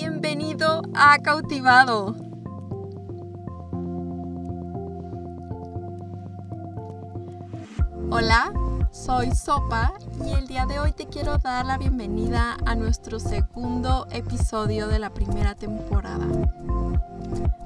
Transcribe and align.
Bienvenido 0.00 0.82
a 0.94 1.18
Cautivado. 1.18 2.14
Hola, 8.08 8.52
soy 8.92 9.32
Sopa 9.34 9.94
y 10.24 10.34
el 10.34 10.46
día 10.46 10.66
de 10.66 10.78
hoy 10.78 10.92
te 10.92 11.08
quiero 11.08 11.38
dar 11.38 11.66
la 11.66 11.78
bienvenida 11.78 12.56
a 12.64 12.76
nuestro 12.76 13.18
segundo 13.18 14.06
episodio 14.12 14.86
de 14.86 15.00
la 15.00 15.12
primera 15.12 15.56
temporada. 15.56 16.28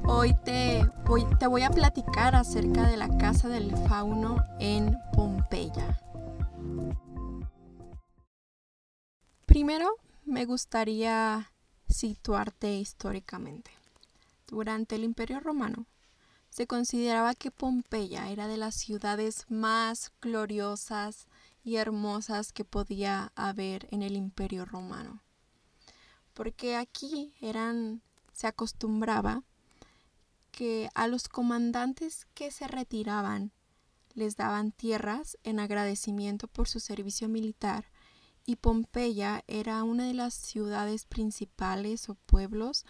Hoy 0.06 0.32
te 0.42 0.88
voy, 1.04 1.26
te 1.38 1.46
voy 1.46 1.64
a 1.64 1.70
platicar 1.70 2.34
acerca 2.34 2.88
de 2.88 2.96
la 2.96 3.14
Casa 3.18 3.48
del 3.48 3.76
Fauno 3.88 4.42
en 4.58 4.98
Pompeya. 5.12 6.00
Primero 9.44 9.96
me 10.24 10.46
gustaría 10.46 11.51
situarte 11.92 12.74
históricamente. 12.74 13.70
Durante 14.46 14.96
el 14.96 15.04
Imperio 15.04 15.40
Romano, 15.40 15.86
se 16.50 16.66
consideraba 16.66 17.34
que 17.34 17.50
Pompeya 17.50 18.30
era 18.30 18.46
de 18.46 18.58
las 18.58 18.74
ciudades 18.74 19.46
más 19.48 20.12
gloriosas 20.20 21.26
y 21.64 21.76
hermosas 21.76 22.52
que 22.52 22.64
podía 22.64 23.32
haber 23.34 23.88
en 23.90 24.02
el 24.02 24.16
Imperio 24.16 24.64
Romano. 24.64 25.22
Porque 26.34 26.76
aquí 26.76 27.32
eran 27.40 28.02
se 28.32 28.46
acostumbraba 28.46 29.42
que 30.50 30.90
a 30.94 31.06
los 31.06 31.28
comandantes 31.28 32.26
que 32.34 32.50
se 32.50 32.66
retiraban 32.66 33.52
les 34.14 34.36
daban 34.36 34.72
tierras 34.72 35.38
en 35.44 35.58
agradecimiento 35.58 36.48
por 36.48 36.68
su 36.68 36.80
servicio 36.80 37.28
militar 37.28 37.91
y 38.44 38.56
Pompeya 38.56 39.44
era 39.46 39.84
una 39.84 40.06
de 40.06 40.14
las 40.14 40.34
ciudades 40.34 41.04
principales 41.04 42.08
o 42.08 42.14
pueblos 42.14 42.84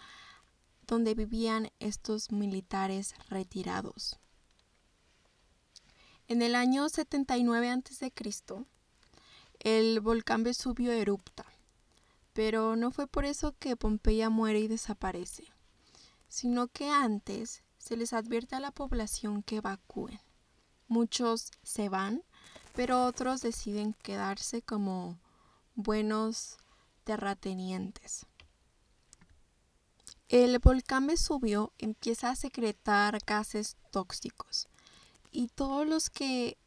donde 0.87 1.15
vivían 1.15 1.71
estos 1.79 2.31
militares 2.31 3.15
retirados. 3.29 4.19
En 6.27 6.41
el 6.41 6.55
año 6.55 6.89
79 6.89 7.69
a.C., 7.69 8.13
el 9.59 9.99
volcán 9.99 10.43
Vesubio 10.43 10.91
erupta, 10.91 11.45
pero 12.33 12.75
no 12.75 12.91
fue 12.91 13.07
por 13.07 13.25
eso 13.25 13.55
que 13.59 13.77
Pompeya 13.77 14.29
muere 14.29 14.59
y 14.59 14.67
desaparece, 14.67 15.45
sino 16.27 16.67
que 16.67 16.89
antes 16.89 17.63
se 17.77 17.95
les 17.95 18.13
advierte 18.13 18.55
a 18.55 18.59
la 18.59 18.71
población 18.71 19.43
que 19.43 19.57
evacúen. 19.57 20.19
Muchos 20.87 21.51
se 21.61 21.89
van, 21.89 22.23
pero 22.73 23.05
otros 23.05 23.41
deciden 23.41 23.93
quedarse 23.93 24.61
como 24.61 25.19
buenos 25.75 26.57
terratenientes. 27.03 28.25
El 30.29 30.57
volcán 30.59 31.07
Vesubio 31.07 31.73
empieza 31.77 32.29
a 32.29 32.35
secretar 32.35 33.19
gases 33.25 33.77
tóxicos 33.91 34.67
y 35.31 35.47
todos 35.47 35.87
los 35.87 36.09
que 36.09 36.57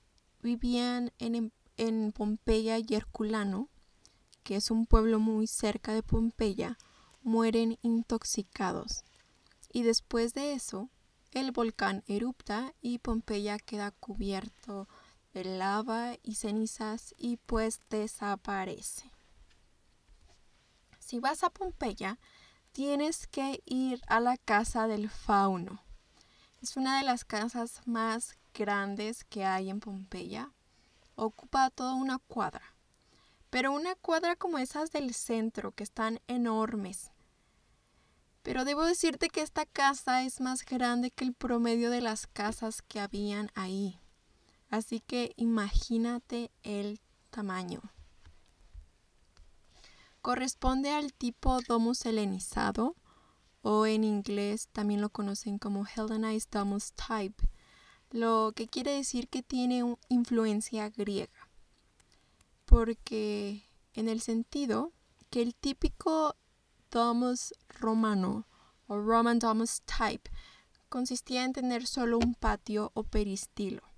vivían 0.42 1.12
en, 1.18 1.52
en 1.76 2.12
Pompeya 2.12 2.78
y 2.78 2.86
Herculano, 2.94 3.68
que 4.44 4.56
es 4.56 4.70
un 4.70 4.86
pueblo 4.86 5.18
muy 5.18 5.46
cerca 5.46 5.94
de 5.94 6.02
Pompeya, 6.02 6.78
mueren 7.22 7.78
intoxicados. 7.82 9.04
Y 9.72 9.82
después 9.82 10.32
de 10.34 10.52
eso, 10.52 10.88
el 11.32 11.50
volcán 11.50 12.04
erupta 12.06 12.72
y 12.80 12.98
Pompeya 12.98 13.58
queda 13.58 13.90
cubierto 13.90 14.88
lava 15.44 16.14
y 16.22 16.34
cenizas 16.34 17.14
y 17.16 17.36
pues 17.38 17.80
desaparece. 17.90 19.10
Si 20.98 21.20
vas 21.20 21.44
a 21.44 21.50
Pompeya, 21.50 22.18
tienes 22.72 23.26
que 23.26 23.62
ir 23.64 24.02
a 24.08 24.20
la 24.20 24.36
casa 24.36 24.86
del 24.86 25.08
fauno. 25.08 25.82
Es 26.60 26.76
una 26.76 26.98
de 26.98 27.04
las 27.04 27.24
casas 27.24 27.80
más 27.86 28.36
grandes 28.52 29.24
que 29.24 29.44
hay 29.44 29.70
en 29.70 29.80
Pompeya. 29.80 30.52
Ocupa 31.14 31.70
toda 31.70 31.94
una 31.94 32.18
cuadra. 32.18 32.74
Pero 33.50 33.72
una 33.72 33.94
cuadra 33.94 34.36
como 34.36 34.58
esas 34.58 34.90
del 34.90 35.14
centro, 35.14 35.72
que 35.72 35.84
están 35.84 36.20
enormes. 36.26 37.12
Pero 38.42 38.64
debo 38.64 38.84
decirte 38.84 39.28
que 39.28 39.42
esta 39.42 39.64
casa 39.64 40.22
es 40.22 40.40
más 40.40 40.64
grande 40.64 41.10
que 41.10 41.24
el 41.24 41.34
promedio 41.34 41.90
de 41.90 42.00
las 42.00 42.26
casas 42.26 42.82
que 42.82 43.00
habían 43.00 43.50
ahí. 43.54 44.00
Así 44.70 45.00
que 45.00 45.32
imagínate 45.36 46.50
el 46.62 47.00
tamaño. 47.30 47.80
Corresponde 50.22 50.90
al 50.90 51.12
tipo 51.12 51.60
domus 51.68 52.04
helenizado 52.04 52.96
o 53.62 53.86
en 53.86 54.02
inglés 54.04 54.68
también 54.72 55.00
lo 55.00 55.10
conocen 55.10 55.58
como 55.58 55.86
Hellenized 55.86 56.50
Domus 56.50 56.92
Type, 56.92 57.48
lo 58.10 58.52
que 58.54 58.66
quiere 58.66 58.92
decir 58.92 59.28
que 59.28 59.42
tiene 59.42 59.96
influencia 60.08 60.88
griega. 60.90 61.48
Porque 62.64 63.68
en 63.94 64.08
el 64.08 64.20
sentido 64.20 64.92
que 65.30 65.42
el 65.42 65.54
típico 65.54 66.34
domus 66.90 67.54
romano 67.68 68.46
o 68.88 68.98
Roman 68.98 69.38
Domus 69.38 69.82
Type 69.82 70.30
consistía 70.88 71.44
en 71.44 71.52
tener 71.52 71.86
solo 71.86 72.18
un 72.18 72.34
patio 72.34 72.90
o 72.94 73.04
peristilo 73.04 73.95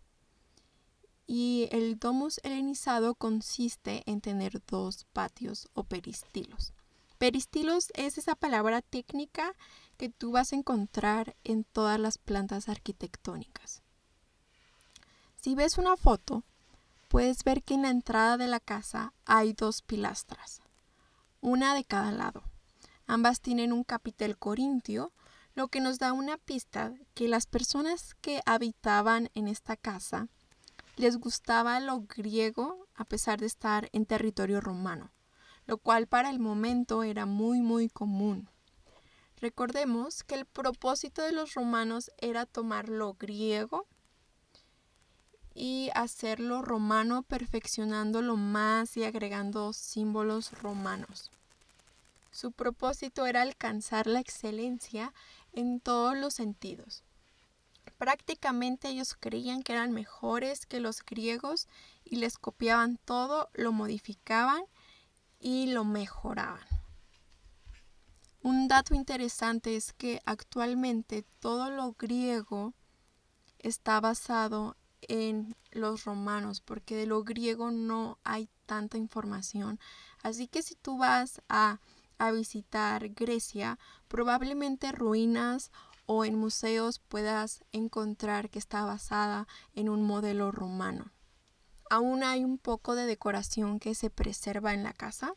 y 1.31 1.69
el 1.72 1.99
domus 1.99 2.41
helenizado 2.43 3.15
consiste 3.15 4.03
en 4.06 4.22
tener 4.22 4.65
dos 4.66 5.05
patios 5.12 5.69
o 5.75 5.84
peristilos. 5.84 6.72
Peristilos 7.19 7.89
es 7.94 8.16
esa 8.16 8.34
palabra 8.34 8.81
técnica 8.81 9.53
que 9.99 10.09
tú 10.09 10.33
vas 10.33 10.53
a 10.53 10.56
encontrar 10.56 11.37
en 11.44 11.65
todas 11.65 12.00
las 12.00 12.16
plantas 12.16 12.71
arquitectónicas. 12.71 13.83
Si 15.37 15.55
ves 15.55 15.77
una 15.77 15.99
foto, 15.99 16.44
puedes 17.09 17.45
ver 17.45 17.62
que 17.62 17.75
en 17.75 17.83
la 17.83 17.91
entrada 17.91 18.39
de 18.39 18.49
la 18.49 18.59
casa 18.59 19.12
hay 19.27 19.53
dos 19.53 19.83
pilastras, 19.83 20.62
una 21.43 21.75
de 21.75 21.84
cada 21.84 22.10
lado. 22.10 22.43
Ambas 23.06 23.43
tienen 23.43 23.75
un 23.75 23.84
capitel 23.84 24.39
corintio, 24.39 25.12
lo 25.55 25.69
que 25.69 25.81
nos 25.81 25.99
da 25.99 26.15
una 26.15 26.39
pista 26.39 26.95
que 27.12 27.28
las 27.28 27.47
personas 27.47 28.15
que 28.22 28.41
habitaban 28.47 29.28
en 29.34 29.49
esta 29.49 29.77
casa 29.77 30.28
les 30.98 31.16
gustaba 31.16 31.81
lo 31.81 32.00
griego 32.00 32.86
a 32.94 33.04
pesar 33.04 33.38
de 33.41 33.47
estar 33.47 33.88
en 33.92 34.04
territorio 34.04 34.60
romano, 34.60 35.12
lo 35.66 35.78
cual 35.78 36.06
para 36.06 36.28
el 36.31 36.41
momento 36.41 37.04
era 37.04 37.25
muy 37.25 37.60
muy 37.60 37.88
común. 37.88 38.48
Recordemos 39.41 40.25
que 40.25 40.34
el 40.34 40.47
propósito 40.47 41.22
de 41.22 41.32
los 41.32 41.54
romanos 41.54 42.10
era 42.19 42.44
tomar 42.44 42.88
lo 42.88 43.14
griego 43.14 43.86
y 45.54 45.91
hacerlo 45.94 46.62
romano 46.62 47.22
perfeccionándolo 47.22 48.36
más 48.36 48.97
y 48.97 49.04
agregando 49.04 49.72
símbolos 49.72 50.53
romanos. 50.60 51.30
Su 52.32 52.50
propósito 52.50 53.26
era 53.26 53.42
alcanzar 53.42 54.09
la 54.09 54.20
excelencia 54.20 55.12
en 55.53 55.80
todos 55.80 56.16
los 56.16 56.34
sentidos. 56.34 57.04
Prácticamente 57.98 58.88
ellos 58.88 59.16
creían 59.19 59.62
que 59.62 59.72
eran 59.72 59.92
mejores 59.92 60.66
que 60.66 60.81
los 60.81 61.04
griegos 61.04 61.66
y 62.04 62.16
les 62.16 62.38
copiaban 62.38 62.98
todo, 63.04 63.50
lo 63.54 63.72
modificaban 63.72 64.62
y 65.41 65.66
lo 65.66 65.84
mejoraban. 65.84 66.66
Un 68.41 68.69
dato 68.69 68.94
interesante 68.94 69.75
es 69.75 69.92
que 69.92 70.22
actualmente 70.25 71.25
todo 71.41 71.70
lo 71.70 71.92
griego 71.92 72.72
está 73.59 74.00
basado 74.00 74.76
en 75.03 75.56
los 75.72 76.04
romanos, 76.04 76.60
porque 76.60 76.97
de 76.97 77.06
lo 77.06 77.25
griego 77.25 77.72
no 77.72 78.19
hay 78.22 78.48
tanta 78.66 78.97
información. 78.97 79.80
Así 80.22 80.47
que 80.47 80.62
si 80.62 80.77
tú 80.77 80.98
vas 80.98 81.42
a, 81.48 81.80
a 82.18 82.30
visitar 82.30 83.09
Grecia, 83.09 83.78
probablemente 84.06 84.92
ruinas 84.92 85.72
o 86.10 86.25
en 86.25 86.37
museos 86.37 87.01
puedas 87.01 87.63
encontrar 87.71 88.49
que 88.49 88.59
está 88.59 88.83
basada 88.87 89.47
en 89.75 89.91
un 89.91 90.03
modelo 90.03 90.51
romano. 90.51 91.13
Aún 91.91 92.25
hay 92.25 92.45
un 92.45 92.57
poco 92.57 92.95
de 92.95 93.05
decoración 93.05 93.78
que 93.78 93.95
se 93.95 94.09
preserva 94.09 94.72
en 94.72 94.84
la 94.84 94.95
casa, 94.95 95.34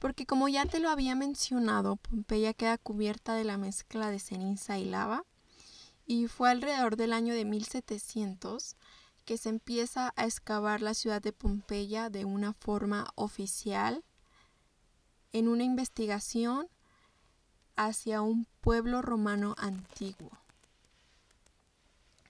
porque 0.00 0.26
como 0.26 0.48
ya 0.48 0.66
te 0.66 0.80
lo 0.80 0.90
había 0.90 1.14
mencionado, 1.14 1.94
Pompeya 1.94 2.52
queda 2.52 2.78
cubierta 2.78 3.34
de 3.34 3.44
la 3.44 3.58
mezcla 3.58 4.10
de 4.10 4.18
ceniza 4.18 4.76
y 4.76 4.86
lava, 4.86 5.24
y 6.04 6.26
fue 6.26 6.50
alrededor 6.50 6.96
del 6.96 7.12
año 7.12 7.32
de 7.32 7.44
1700 7.44 8.76
que 9.24 9.38
se 9.38 9.50
empieza 9.50 10.12
a 10.16 10.24
excavar 10.24 10.82
la 10.82 10.94
ciudad 10.94 11.22
de 11.22 11.32
Pompeya 11.32 12.10
de 12.10 12.24
una 12.24 12.54
forma 12.54 13.06
oficial 13.14 14.02
en 15.32 15.46
una 15.46 15.62
investigación 15.62 16.68
hacia 17.76 18.22
un 18.22 18.46
pueblo 18.60 19.02
romano 19.02 19.54
antiguo. 19.58 20.30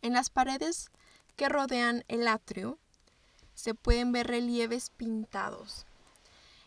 En 0.00 0.12
las 0.15 0.31
paredes 0.31 0.91
que 1.37 1.49
rodean 1.49 2.05
el 2.09 2.29
atrio 2.29 2.79
se 3.55 3.75
pueden 3.75 4.12
ver 4.12 4.27
relieves 4.27 4.91
pintados. 4.91 5.87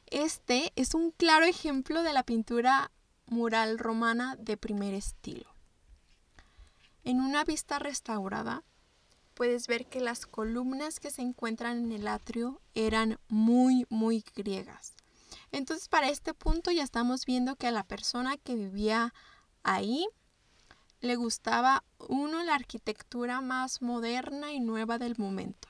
Este 0.07 0.71
es 0.75 0.93
un 0.93 1.11
claro 1.11 1.45
ejemplo 1.45 2.03
de 2.03 2.13
la 2.13 2.23
pintura 2.23 2.91
mural 3.27 3.79
romana 3.79 4.35
de 4.37 4.55
primer 4.55 4.93
estilo. 4.93 5.49
En 7.03 7.21
una 7.21 7.43
vista 7.43 7.79
restaurada, 7.79 8.63
puedes 9.35 9.67
ver 9.67 9.85
que 9.85 9.99
las 9.99 10.25
columnas 10.25 10.99
que 10.99 11.11
se 11.11 11.21
encuentran 11.21 11.83
en 11.83 11.91
el 11.91 12.07
atrio 12.07 12.61
eran 12.73 13.19
muy, 13.27 13.85
muy 13.89 14.23
griegas. 14.35 14.94
Entonces, 15.55 15.87
para 15.87 16.09
este 16.09 16.33
punto 16.33 16.69
ya 16.69 16.83
estamos 16.83 17.25
viendo 17.25 17.55
que 17.55 17.67
a 17.67 17.71
la 17.71 17.85
persona 17.85 18.35
que 18.35 18.55
vivía 18.55 19.13
ahí 19.63 20.05
le 20.99 21.15
gustaba, 21.15 21.85
uno, 22.09 22.43
la 22.43 22.55
arquitectura 22.55 23.39
más 23.39 23.81
moderna 23.81 24.51
y 24.51 24.59
nueva 24.59 24.97
del 24.97 25.15
momento, 25.17 25.69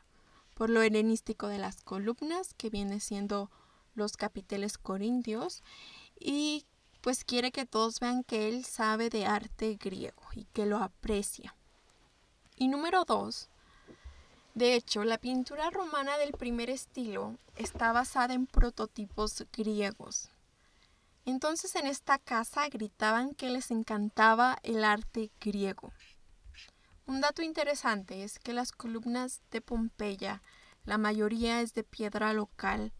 por 0.55 0.71
lo 0.71 0.81
helenístico 0.81 1.49
de 1.49 1.59
las 1.59 1.83
columnas, 1.83 2.55
que 2.55 2.71
viene 2.71 2.99
siendo 2.99 3.51
los 3.93 4.17
capiteles 4.17 4.79
corintios, 4.79 5.61
y 6.19 6.65
pues 7.01 7.23
quiere 7.23 7.51
que 7.51 7.67
todos 7.67 7.99
vean 7.99 8.23
que 8.23 8.49
él 8.49 8.65
sabe 8.65 9.11
de 9.11 9.27
arte 9.27 9.77
griego 9.79 10.23
y 10.33 10.45
que 10.45 10.65
lo 10.65 10.79
aprecia. 10.79 11.55
Y 12.55 12.69
número 12.69 13.05
dos, 13.05 13.49
de 14.55 14.73
hecho, 14.73 15.03
la 15.03 15.17
pintura 15.17 15.69
romana 15.69 16.17
del 16.17 16.31
primer 16.31 16.69
estilo 16.69 17.37
está 17.57 17.91
basada 17.91 18.33
en 18.33 18.47
prototipos 18.47 19.45
griegos. 19.51 20.29
Entonces 21.25 21.75
en 21.75 21.87
esta 21.87 22.19
casa 22.19 22.69
gritaban 22.69 23.35
que 23.35 23.49
les 23.49 23.69
encantaba 23.69 24.57
el 24.63 24.85
arte 24.85 25.29
griego. 25.41 25.91
Un 27.05 27.19
dato 27.19 27.41
interesante 27.41 28.23
es 28.23 28.39
que 28.39 28.53
las 28.53 28.71
columnas 28.71 29.41
de 29.51 29.59
Pompeya, 29.59 30.41
la 30.85 30.97
mayoría 30.97 31.59
es 31.59 31.73
de 31.73 31.83
piedra 31.83 32.31
local 32.31 32.93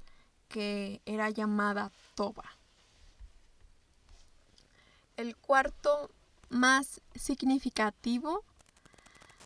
que 0.50 1.02
era 1.06 1.30
llamada 1.30 1.90
toba. 2.16 2.44
El 5.16 5.38
cuarto 5.38 6.12
más 6.50 7.00
significativo 7.16 8.44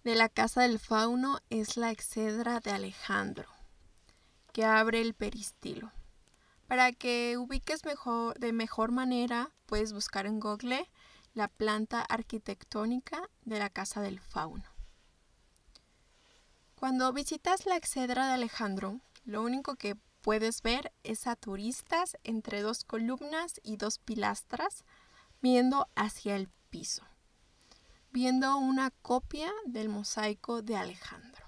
de 0.03 0.15
la 0.15 0.29
casa 0.29 0.61
del 0.61 0.79
fauno 0.79 1.39
es 1.49 1.77
la 1.77 1.91
excedra 1.91 2.59
de 2.59 2.71
Alejandro, 2.71 3.47
que 4.53 4.63
abre 4.63 5.01
el 5.01 5.13
peristilo. 5.13 5.91
Para 6.67 6.91
que 6.91 7.37
ubiques 7.37 7.83
mejor, 7.85 8.39
de 8.39 8.53
mejor 8.53 8.91
manera, 8.91 9.51
puedes 9.65 9.91
buscar 9.91 10.25
en 10.25 10.39
Google 10.39 10.89
la 11.33 11.47
planta 11.47 12.01
arquitectónica 12.01 13.29
de 13.43 13.59
la 13.59 13.69
casa 13.69 14.01
del 14.01 14.19
fauno. 14.19 14.65
Cuando 16.75 17.11
visitas 17.11 17.65
la 17.65 17.75
excedra 17.75 18.27
de 18.27 18.33
Alejandro, 18.33 19.01
lo 19.25 19.41
único 19.41 19.75
que 19.75 19.97
puedes 20.21 20.61
ver 20.61 20.93
es 21.03 21.27
a 21.27 21.35
turistas 21.35 22.17
entre 22.23 22.61
dos 22.61 22.83
columnas 22.83 23.59
y 23.63 23.77
dos 23.77 23.99
pilastras 23.99 24.85
viendo 25.41 25.87
hacia 25.95 26.35
el 26.35 26.49
piso, 26.69 27.03
viendo 28.11 28.57
una 28.57 28.91
copia 28.91 29.51
del 29.65 29.89
mosaico 29.89 30.61
de 30.61 30.75
Alejandro. 30.75 31.45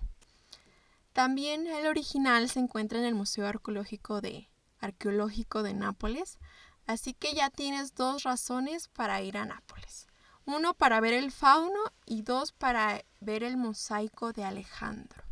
También 1.13 1.67
el 1.67 1.87
original 1.87 2.49
se 2.49 2.59
encuentra 2.59 2.99
en 2.99 3.05
el 3.05 3.15
Museo 3.15 3.45
Arqueológico 3.47 4.21
de, 4.21 4.47
Nápoles, 5.73 6.37
así 6.87 7.13
que 7.13 7.33
ya 7.33 7.49
tienes 7.49 7.95
dos 7.95 8.23
razones 8.23 8.87
para 8.87 9.21
ir 9.21 9.37
a 9.37 9.45
Nápoles. 9.45 10.07
Uno 10.45 10.73
para 10.73 10.99
ver 11.01 11.13
el 11.13 11.31
fauno 11.31 11.79
y 12.05 12.21
dos 12.23 12.51
para 12.51 13.03
ver 13.19 13.43
el 13.43 13.57
mosaico 13.57 14.31
de 14.31 14.43
Alejandro. 14.43 15.23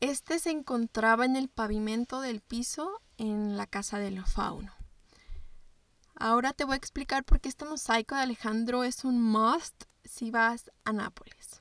Este 0.00 0.38
se 0.38 0.50
encontraba 0.50 1.24
en 1.24 1.36
el 1.36 1.48
pavimento 1.48 2.20
del 2.20 2.42
piso 2.42 3.00
en 3.16 3.56
la 3.56 3.66
casa 3.66 3.98
del 3.98 4.22
fauno. 4.24 4.75
Ahora 6.18 6.54
te 6.54 6.64
voy 6.64 6.72
a 6.74 6.76
explicar 6.78 7.24
por 7.24 7.42
qué 7.42 7.50
este 7.50 7.66
mosaico 7.66 8.14
de 8.14 8.22
Alejandro 8.22 8.84
es 8.84 9.04
un 9.04 9.20
must 9.20 9.84
si 10.02 10.30
vas 10.30 10.70
a 10.84 10.94
Nápoles. 10.94 11.60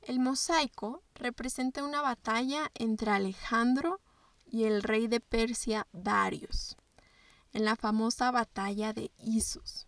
El 0.00 0.18
mosaico 0.18 1.02
representa 1.14 1.84
una 1.84 2.00
batalla 2.00 2.70
entre 2.74 3.10
Alejandro 3.10 4.00
y 4.46 4.64
el 4.64 4.82
rey 4.82 5.08
de 5.08 5.20
Persia 5.20 5.86
Darius, 5.92 6.78
en 7.52 7.66
la 7.66 7.76
famosa 7.76 8.30
batalla 8.30 8.94
de 8.94 9.12
Isus. 9.18 9.86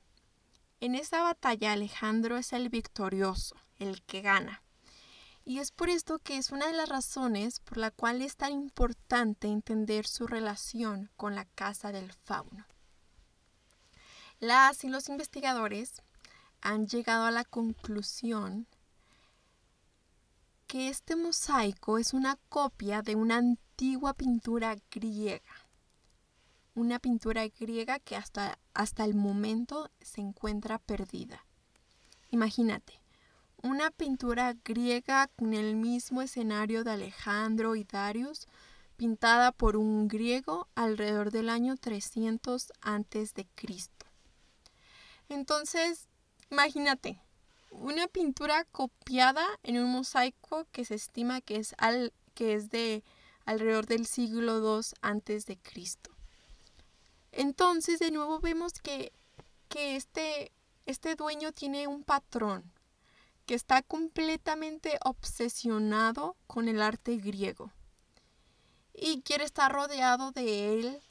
En 0.81 0.95
esa 0.95 1.23
batalla 1.23 1.73
Alejandro 1.73 2.37
es 2.37 2.53
el 2.53 2.69
victorioso, 2.69 3.57
el 3.79 4.03
que 4.03 4.21
gana. 4.21 4.63
Y 5.47 5.61
es 5.61 5.71
por 5.71 5.89
esto 5.89 6.19
que 6.19 6.37
es 6.37 6.53
una 6.53 6.67
de 6.67 6.75
las 6.75 6.91
razones 6.91 7.61
por 7.61 7.79
la 7.79 7.91
cual 7.91 8.21
es 8.21 8.37
tan 8.37 8.53
importante 8.53 9.49
entender 9.49 10.07
su 10.07 10.27
relación 10.27 11.11
con 11.17 11.35
la 11.35 11.47
casa 11.47 11.91
del 11.91 12.13
fauno. 12.13 12.67
Las 14.41 14.85
y 14.85 14.89
los 14.89 15.09
investigadores 15.09 16.03
han 16.61 16.87
llegado 16.87 17.25
a 17.25 17.31
la 17.31 17.45
conclusión 17.45 18.67
que 20.67 20.89
este 20.89 21.15
mosaico 21.15 21.99
es 21.99 22.15
una 22.15 22.37
copia 22.49 23.03
de 23.03 23.15
una 23.15 23.37
antigua 23.37 24.15
pintura 24.15 24.77
griega. 24.91 25.69
Una 26.75 26.99
pintura 26.99 27.47
griega 27.47 28.01
que 28.01 28.17
hasta, 28.17 28.59
hasta 28.73 29.05
el 29.05 29.15
momento 29.15 29.91
se 30.01 30.21
encuentra 30.21 30.79
perdida. 30.79 31.47
Imagínate, 32.31 33.01
una 33.63 33.91
pintura 33.91 34.55
griega 34.65 35.29
con 35.29 35.55
el 35.55 35.77
mismo 35.77 36.23
escenario 36.23 36.83
de 36.83 36.91
Alejandro 36.91 37.77
y 37.77 37.85
Darius, 37.85 38.49
pintada 38.97 39.53
por 39.53 39.77
un 39.77 40.09
griego 40.09 40.69
alrededor 40.75 41.31
del 41.31 41.49
año 41.49 41.77
300 41.77 42.73
a.C. 42.83 43.47
Entonces, 45.29 46.09
imagínate, 46.51 47.21
una 47.71 48.07
pintura 48.07 48.65
copiada 48.65 49.47
en 49.63 49.79
un 49.79 49.91
mosaico 49.91 50.67
que 50.73 50.85
se 50.85 50.95
estima 50.95 51.41
que 51.41 51.57
es, 51.57 51.75
al, 51.79 52.13
que 52.35 52.55
es 52.55 52.71
de 52.71 53.03
alrededor 53.45 53.87
del 53.87 54.07
siglo 54.07 54.59
II 54.59 54.87
antes 55.03 55.47
de 55.47 55.59
Cristo. 55.59 56.11
Entonces, 57.33 57.99
de 57.99 58.11
nuevo 58.11 58.39
vemos 58.39 58.75
que, 58.75 59.13
que 59.69 59.97
este, 59.97 60.53
este 60.87 61.17
dueño 61.17 61.53
tiene 61.53 61.89
un 61.89 62.05
patrón, 62.05 62.73
que 63.47 63.55
está 63.55 63.83
completamente 63.83 64.99
obsesionado 65.05 66.37
con 66.47 66.69
el 66.69 66.81
arte 66.81 67.17
griego 67.17 67.73
y 68.95 69.21
quiere 69.23 69.45
estar 69.45 69.73
rodeado 69.73 70.31
de 70.31 70.79
él 70.79 71.03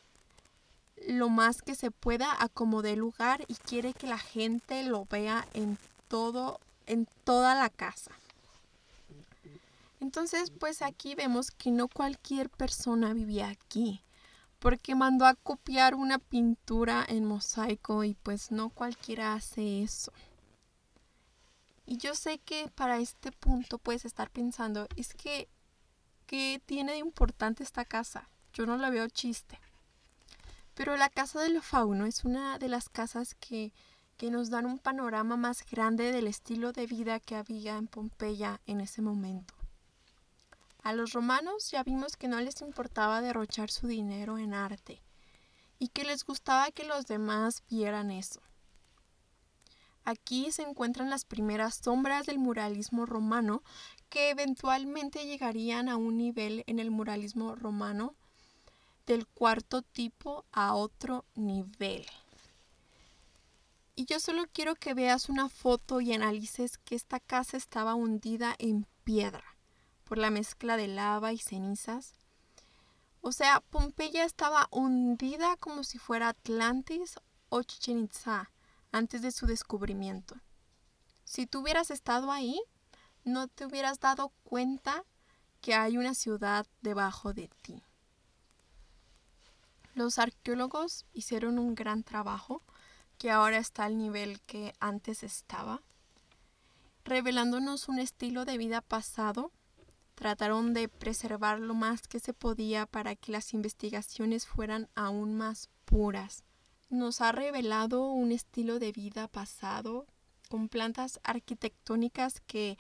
lo 1.08 1.30
más 1.30 1.62
que 1.62 1.76
se 1.76 1.92
pueda 1.92 2.42
a 2.42 2.50
como 2.50 2.82
de 2.82 2.96
lugar 2.96 3.44
y 3.48 3.56
quiere 3.56 3.94
que 3.94 4.08
la 4.08 4.18
gente 4.18 4.84
lo 4.84 5.06
vea 5.06 5.48
en 5.54 5.78
todo 6.08 6.60
en 6.86 7.08
toda 7.24 7.56
la 7.56 7.70
casa. 7.70 8.12
Entonces, 10.00 10.52
pues 10.52 10.82
aquí 10.82 11.16
vemos 11.16 11.52
que 11.52 11.72
no 11.72 11.88
cualquier 11.88 12.50
persona 12.50 13.14
vivía 13.14 13.50
aquí, 13.50 14.02
porque 14.60 14.96
mandó 14.96 15.26
a 15.26 15.36
copiar 15.36 15.96
una 15.96 16.20
pintura 16.20 17.06
en 17.08 17.26
mosaico 17.26 18.04
y 18.04 18.14
pues 18.16 18.52
no 18.52 18.70
cualquiera 18.70 19.34
hace 19.34 19.82
eso. 19.82 20.12
Y 21.86 21.98
yo 21.98 22.16
sé 22.16 22.40
que 22.40 22.70
para 22.76 22.98
este 22.98 23.32
punto 23.32 23.78
puedes 23.78 24.06
estar 24.06 24.30
pensando, 24.30 24.88
es 24.96 25.14
que, 25.14 25.48
¿qué 26.28 26.62
tiene 26.66 26.94
de 26.94 26.98
importante 26.98 27.64
esta 27.64 27.86
casa? 27.86 28.30
Yo 28.54 28.66
no 28.66 28.78
la 28.78 28.90
veo 28.90 29.08
chiste. 29.08 29.60
Pero 30.74 30.98
la 30.98 31.10
casa 31.10 31.42
del 31.42 31.62
fauno 31.62 32.06
es 32.06 32.24
una 32.24 32.58
de 32.58 32.68
las 32.68 32.90
casas 32.90 33.36
que, 33.36 33.74
que 34.18 34.32
nos 34.32 34.50
dan 34.50 34.66
un 34.66 34.80
panorama 34.80 35.38
más 35.38 35.66
grande 35.70 36.12
del 36.12 36.28
estilo 36.28 36.72
de 36.72 36.88
vida 36.88 37.20
que 37.20 37.36
había 37.36 37.78
en 37.78 37.88
Pompeya 37.88 38.60
en 38.66 38.82
ese 38.82 39.02
momento. 39.02 39.54
A 40.84 40.94
los 40.94 41.14
romanos 41.14 41.72
ya 41.72 41.84
vimos 41.84 42.18
que 42.18 42.28
no 42.28 42.42
les 42.42 42.62
importaba 42.62 43.22
derrochar 43.22 43.72
su 43.72 43.88
dinero 43.88 44.38
en 44.38 44.54
arte 44.54 45.02
y 45.80 45.88
que 45.90 46.04
les 46.04 46.26
gustaba 46.26 46.72
que 46.72 46.84
los 46.84 47.06
demás 47.06 47.64
vieran 47.70 48.12
eso. 48.12 48.42
Aquí 50.06 50.52
se 50.52 50.64
encuentran 50.64 51.10
las 51.10 51.24
primeras 51.24 51.76
sombras 51.76 52.26
del 52.26 52.38
muralismo 52.38 53.06
romano 53.06 53.64
que 54.10 54.30
eventualmente 54.30 55.26
llegarían 55.26 55.88
a 55.88 55.96
un 55.96 56.18
nivel 56.18 56.64
en 56.68 56.80
el 56.80 56.92
muralismo 56.92 57.56
romano 57.56 58.16
del 59.06 59.28
cuarto 59.28 59.82
tipo 59.82 60.46
a 60.52 60.74
otro 60.74 61.26
nivel. 61.36 62.06
Y 63.96 64.06
yo 64.06 64.20
solo 64.20 64.46
quiero 64.52 64.76
que 64.76 64.94
veas 64.94 65.30
una 65.30 65.50
foto 65.50 66.02
y 66.02 66.14
analices 66.14 66.78
que 66.80 66.96
esta 66.96 67.20
casa 67.20 67.58
estaba 67.58 67.94
hundida 67.94 68.56
en 68.58 68.88
piedra 69.04 69.44
por 70.04 70.18
la 70.18 70.32
mezcla 70.32 70.78
de 70.78 70.88
lava 70.88 71.32
y 71.32 71.38
cenizas. 71.38 72.14
O 73.22 73.32
sea, 73.32 73.62
Pompeya 73.62 74.26
estaba 74.26 74.68
hundida 74.72 75.56
como 75.58 75.84
si 75.84 75.98
fuera 75.98 76.30
Atlantis 76.30 77.16
o 77.50 77.62
Chichen 77.62 78.00
Itza 78.00 78.52
antes 78.92 79.22
de 79.22 79.32
su 79.32 79.46
descubrimiento. 79.46 80.36
Si 81.24 81.46
tú 81.46 81.62
hubieras 81.62 81.92
estado 81.92 82.32
ahí, 82.32 82.60
no 83.24 83.48
te 83.48 83.66
hubieras 83.66 84.00
dado 84.00 84.32
cuenta 84.44 85.06
que 85.62 85.74
hay 85.74 85.98
una 85.98 86.14
ciudad 86.14 86.66
debajo 86.82 87.34
de 87.34 87.50
ti. 87.62 87.82
Los 89.96 90.18
arqueólogos 90.18 91.06
hicieron 91.14 91.60
un 91.60 91.76
gran 91.76 92.04
trabajo 92.04 92.64
que 93.20 93.30
ahora 93.30 93.58
está 93.58 93.86
al 93.86 93.98
nivel 93.98 94.42
que 94.42 94.74
antes 94.80 95.22
estaba, 95.22 95.82
revelándonos 97.06 97.88
un 97.90 98.00
estilo 98.00 98.44
de 98.44 98.58
vida 98.58 98.82
pasado. 98.82 99.52
Trataron 100.16 100.74
de 100.74 100.90
preservar 100.90 101.60
lo 101.60 101.76
más 101.76 102.08
que 102.08 102.20
se 102.20 102.34
podía 102.34 102.86
para 102.88 103.16
que 103.16 103.32
las 103.32 103.54
investigaciones 103.54 104.48
fueran 104.48 104.90
aún 104.96 105.36
más 105.36 105.70
puras. 105.86 106.44
Nos 106.90 107.22
ha 107.22 107.32
revelado 107.32 108.08
un 108.10 108.32
estilo 108.32 108.80
de 108.80 108.92
vida 108.92 109.28
pasado 109.28 110.08
con 110.50 110.70
plantas 110.70 111.20
arquitectónicas 111.24 112.40
que, 112.42 112.78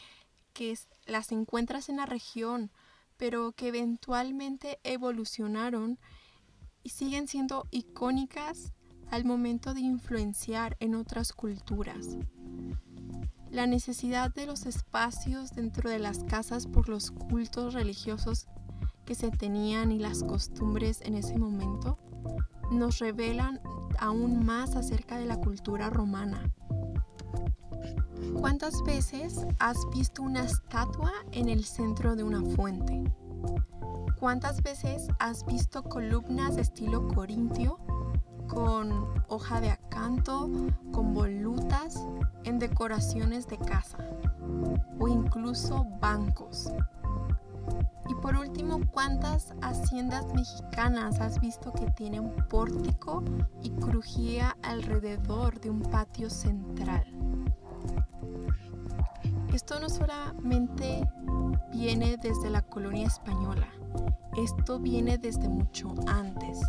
que 0.53 0.77
las 1.05 1.31
encuentras 1.31 1.89
en 1.89 1.97
la 1.97 2.05
región, 2.05 2.71
pero 3.17 3.51
que 3.51 3.67
eventualmente 3.67 4.79
evolucionaron 4.83 5.99
y 6.83 6.89
siguen 6.89 7.27
siendo 7.27 7.67
icónicas 7.71 8.73
al 9.09 9.25
momento 9.25 9.73
de 9.73 9.81
influenciar 9.81 10.75
en 10.79 10.95
otras 10.95 11.33
culturas. 11.33 12.17
La 13.49 13.67
necesidad 13.67 14.33
de 14.33 14.45
los 14.45 14.65
espacios 14.65 15.51
dentro 15.51 15.89
de 15.89 15.99
las 15.99 16.23
casas 16.23 16.65
por 16.67 16.89
los 16.89 17.11
cultos 17.11 17.73
religiosos 17.73 18.47
que 19.05 19.15
se 19.15 19.29
tenían 19.29 19.91
y 19.91 19.99
las 19.99 20.23
costumbres 20.23 21.01
en 21.01 21.15
ese 21.15 21.37
momento 21.37 21.99
nos 22.71 22.99
revelan 22.99 23.59
aún 23.99 24.43
más 24.45 24.75
acerca 24.75 25.17
de 25.17 25.25
la 25.25 25.37
cultura 25.37 25.89
romana. 25.89 26.51
¿Cuántas 28.39 28.81
veces 28.83 29.45
has 29.59 29.77
visto 29.93 30.23
una 30.23 30.43
estatua 30.43 31.11
en 31.31 31.49
el 31.49 31.63
centro 31.65 32.15
de 32.15 32.23
una 32.23 32.41
fuente? 32.55 33.03
¿Cuántas 34.23 34.63
veces 34.63 35.09
has 35.19 35.45
visto 35.45 35.83
columnas 35.83 36.55
de 36.55 36.61
estilo 36.61 37.09
corintio 37.09 37.77
con 38.47 39.21
hoja 39.27 39.59
de 39.59 39.69
acanto, 39.69 40.49
con 40.93 41.13
volutas 41.13 42.01
en 42.45 42.57
decoraciones 42.57 43.47
de 43.47 43.57
casa 43.57 43.97
o 44.97 45.09
incluso 45.09 45.83
bancos? 45.99 46.71
Y 48.07 48.15
por 48.15 48.37
último, 48.37 48.79
¿cuántas 48.93 49.53
haciendas 49.61 50.33
mexicanas 50.33 51.19
has 51.19 51.41
visto 51.41 51.73
que 51.73 51.91
tienen 51.91 52.33
pórtico 52.47 53.25
y 53.61 53.71
crujía 53.71 54.55
alrededor 54.61 55.59
de 55.59 55.69
un 55.69 55.81
patio 55.81 56.29
central? 56.29 57.03
Esto 59.53 59.81
no 59.81 59.89
solamente 59.89 61.05
viene 61.73 62.15
desde 62.15 62.49
la 62.49 62.61
colonia 62.61 63.07
española, 63.07 63.67
esto 64.37 64.79
viene 64.79 65.17
desde 65.17 65.47
mucho 65.47 65.93
antes. 66.07 66.59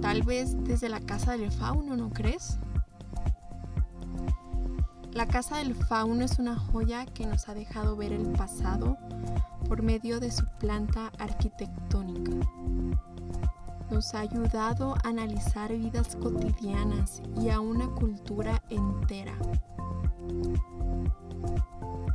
Tal 0.00 0.22
vez 0.22 0.56
desde 0.64 0.88
la 0.88 1.00
casa 1.00 1.36
del 1.36 1.50
fauno, 1.50 1.96
¿no 1.96 2.10
crees? 2.10 2.58
La 5.12 5.26
casa 5.26 5.58
del 5.58 5.74
fauno 5.74 6.24
es 6.24 6.38
una 6.38 6.56
joya 6.56 7.04
que 7.06 7.26
nos 7.26 7.48
ha 7.48 7.54
dejado 7.54 7.96
ver 7.96 8.12
el 8.12 8.28
pasado 8.32 8.96
por 9.68 9.82
medio 9.82 10.20
de 10.20 10.30
su 10.30 10.46
planta 10.60 11.12
arquitectónica. 11.18 12.32
Nos 13.90 14.14
ha 14.14 14.20
ayudado 14.20 14.94
a 14.94 15.08
analizar 15.08 15.72
vidas 15.72 16.14
cotidianas 16.16 17.22
y 17.40 17.48
a 17.50 17.58
una 17.58 17.88
cultura 17.88 18.62
entera. 18.68 19.34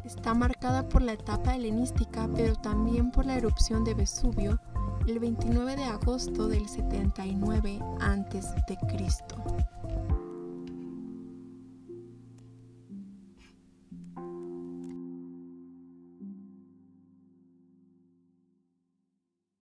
Está 0.04 0.34
marcada 0.34 0.88
por 0.90 1.02
la 1.02 1.14
etapa 1.14 1.56
helenística, 1.56 2.30
pero 2.36 2.56
también 2.56 3.12
por 3.12 3.26
la 3.26 3.36
erupción 3.36 3.84
de 3.84 3.94
Vesubio 3.94 4.60
el 5.08 5.20
29 5.20 5.76
de 5.76 5.84
agosto 5.84 6.48
del 6.48 6.68
79 6.68 7.80
a.C. 8.00 8.78